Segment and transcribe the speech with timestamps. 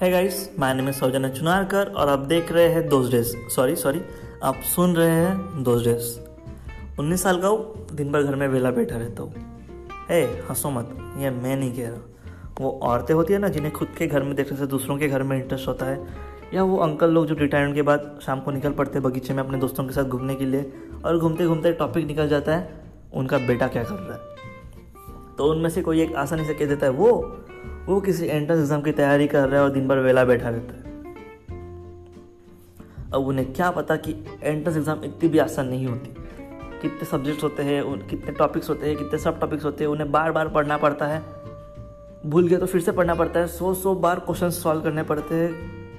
[0.00, 3.76] है guys my name is सौजन्य चुनारकर और आप देख रहे हैं दोज डेज़ सॉरी
[3.76, 4.00] सॉरी
[4.42, 6.20] आप सुन रहे हैं दोज डेज़
[7.00, 9.34] उन्नीस साल का हूँ, दिन भर घर में वेला बैठा रहता हूँ।
[10.10, 13.88] है हंसो मत, ये मैं नहीं कह रहा। वो औरतें होती है ना, जिन्हें खुद
[13.98, 16.06] के घर में देखने से दूसरों के घर में इंटरेस्ट होता है,
[16.54, 19.42] या वो अंकल लोग जो रिटायरमेंट के बाद शाम को निकल पड़ते हैं बगीचे में
[19.42, 20.72] अपने दोस्तों के साथ घूमने के लिए,
[21.04, 24.36] और घूमते घूमते टॉपिक निकल जाता है, उनका बेटा क्या कर रहा है?
[25.36, 27.36] तो उनमें से कोई एक आसानी से कह देता है, वो
[27.90, 30.74] वो किसी एंट्रेंस एग्ज़ाम की तैयारी कर रहा है और दिन भर वेला बैठा रहता
[30.74, 30.80] है।
[33.12, 34.12] अब उन्हें क्या पता कि
[34.42, 36.14] एंट्रेंस एग्ज़ाम इतनी भी आसान नहीं होती।
[36.82, 40.32] कितने सब्जेक्ट्स होते हैं कितने टॉपिक्स होते हैं, कितने सब टॉपिक्स होते हैं, उन्हें बार
[40.32, 41.22] बार पढ़ना पड़ता है।
[42.26, 45.34] भूल गया तो फिर से पढ़ना पड़ता है। सौ सौ बार क्वेश्चन सॉल्व करने पड़ते
[45.34, 45.52] हैं।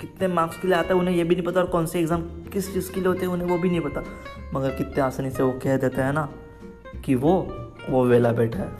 [0.00, 2.22] कितने मार्क्स के लिए आता है उन्हें ये भी नहीं पता और कौन से एग्ज़ाम
[2.52, 4.02] किस चीज़ के लिए होते हैं उन्हें वो भी नहीं पता।
[4.54, 6.28] मगर कितने आसानी से वो कह देते हैं ना
[7.04, 7.34] कि वो
[7.90, 8.70] वो वेला बैठा है।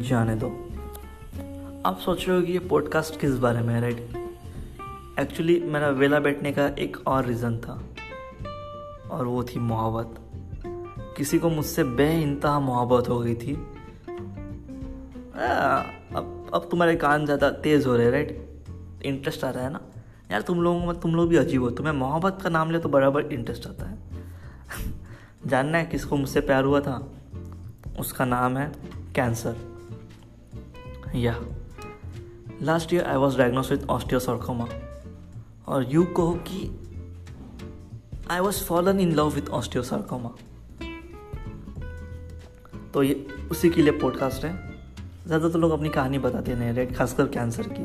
[0.00, 0.48] जाने दो।
[1.86, 3.96] आप सोच रहे हो कि ये पॉडकास्ट किस बारे में है राइट
[5.20, 7.84] एक्चुअली मेरा वेला बैठने का एक और रीज़न था।
[9.10, 10.14] और वो थी मोहब्बत।
[11.16, 13.54] किसी को मुझसे बे इंतहा मोहब्बत हो गई थी।
[15.40, 15.76] आ,
[16.14, 18.64] अब अब तुम्हारे कान ज़्यादा तेज़ हो रहे राइट
[19.04, 19.80] इंटरेस्ट आ रहा है ना?
[20.30, 22.88] यार तुम लोगों में तुम लोग भी अजीब हो। तुम्हें मोहब्बत का नाम ले तो
[22.88, 23.98] बराबर इंटरेस्ट आता है।
[25.46, 27.12] जानना है किसको मुझसे प्यार हुआ था?
[27.98, 28.72] उसका नाम है
[29.14, 29.56] कैंसर
[31.14, 31.40] या।
[32.62, 34.66] Last year I was diagnosed with osteosarcoma
[35.68, 36.60] और यू कहो कि
[38.30, 40.30] I was fallen in love with osteosarcoma
[42.94, 44.52] तो ये उसी के लिए पॉडकास्ट है।
[45.26, 47.84] ज़्यादातर तो लोग अपनी कहानी बताते नहीं राइट खासकर कैंसर की।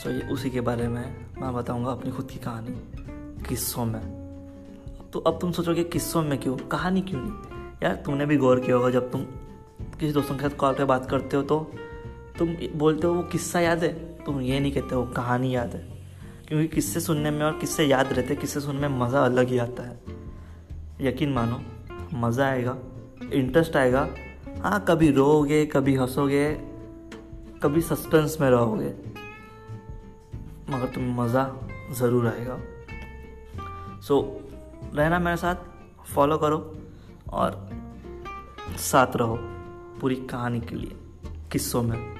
[0.00, 1.04] सो ये उसी के बारे में
[1.40, 4.00] मैं बताऊँगा अपनी खुद की कहानी। किस्सों में।
[5.12, 6.56] तो अब तुम सोचोगे, किस्सों में क्यों?
[6.56, 7.32] कहानी क्यों नहीं?
[7.82, 9.20] यार, तुमने भी गौर किया होगा, जब तुम
[10.00, 11.70] किसी दोस्तों के साथ कॉल पे बात करते हो तो
[12.38, 13.92] तुम बोलते हो वो किस्सा याद है?
[14.24, 15.98] तुम ये नहीं कहते वो कहानी याद है।
[16.48, 19.82] क्योंकि किस्से सुनने में और किस्से याद रहते किस्से सुनने में मज़ा अलग ही आता
[19.82, 20.00] है।
[21.00, 21.60] यकीन मानो
[22.14, 22.76] मज़ा आएगा
[23.32, 24.08] इंटरेस्ट आएगा।
[24.62, 26.54] हाँ कभी रोओगे कभी हंसोगे
[27.62, 28.94] कभी सस्पेंस में रहोगे।
[30.70, 31.56] मगर तुम्हें मज़ा
[31.92, 32.58] ज़रूर आएगा।
[34.00, 35.56] सो so, रहना मेरे साथ
[36.14, 36.76] फॉलो करो
[37.32, 37.68] और
[38.78, 39.38] साथ रहो
[40.00, 40.96] पूरी कहानी के लिए
[41.52, 42.18] किस्सों में।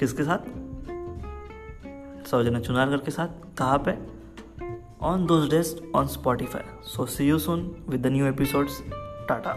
[0.00, 0.38] किसके साथ?
[2.26, 3.28] सौजना चुनारकर के साथ।
[3.58, 4.20] कहाँ पे?
[5.00, 8.82] On those dates on Spotify so see you soon with the new episodes
[9.28, 9.56] tata